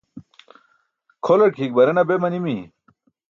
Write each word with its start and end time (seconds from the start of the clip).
Kholar 1.27 1.51
ke 1.57 1.61
hik 1.65 1.75
barena 1.77 2.01
be 2.09 2.15
manimi? 2.23 2.57